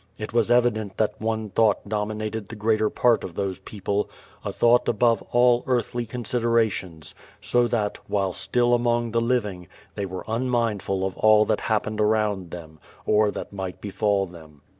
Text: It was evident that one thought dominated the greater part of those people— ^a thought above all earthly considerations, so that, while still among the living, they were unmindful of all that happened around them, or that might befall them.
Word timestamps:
It 0.17 0.33
was 0.33 0.49
evident 0.49 0.97
that 0.97 1.21
one 1.21 1.51
thought 1.51 1.87
dominated 1.87 2.47
the 2.49 2.55
greater 2.55 2.89
part 2.89 3.23
of 3.23 3.35
those 3.35 3.59
people— 3.59 4.09
^a 4.43 4.51
thought 4.51 4.87
above 4.89 5.21
all 5.31 5.63
earthly 5.67 6.07
considerations, 6.07 7.13
so 7.39 7.67
that, 7.67 7.99
while 8.09 8.33
still 8.33 8.73
among 8.73 9.11
the 9.11 9.21
living, 9.21 9.67
they 9.93 10.07
were 10.07 10.25
unmindful 10.27 11.05
of 11.05 11.15
all 11.17 11.45
that 11.45 11.61
happened 11.61 12.01
around 12.01 12.49
them, 12.49 12.79
or 13.05 13.29
that 13.29 13.53
might 13.53 13.79
befall 13.79 14.25
them. 14.25 14.63